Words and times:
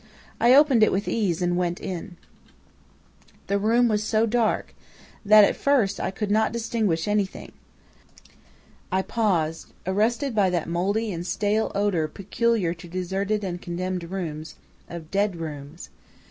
"I 0.39 0.55
opened 0.55 0.81
it 0.81 0.91
with 0.91 1.07
ease 1.07 1.43
and 1.43 1.55
went 1.55 1.79
in. 1.79 2.17
"The 3.45 3.59
room 3.59 3.87
was 3.87 4.03
so 4.03 4.25
dark 4.25 4.73
that 5.23 5.43
at 5.43 5.55
first 5.55 5.99
I 5.99 6.09
could 6.09 6.31
not 6.31 6.51
distinguish 6.51 7.07
anything. 7.07 7.51
I 8.91 9.03
paused, 9.03 9.67
arrested 9.85 10.33
by 10.33 10.49
that 10.49 10.67
moldy 10.67 11.11
and 11.13 11.23
stale 11.23 11.71
odor 11.75 12.07
peculiar 12.07 12.73
to 12.73 12.87
deserted 12.87 13.43
and 13.43 13.61
condemned 13.61 14.05
rooms, 14.09 14.55
of 14.89 15.11
dead 15.11 15.35
rooms. 15.35 15.91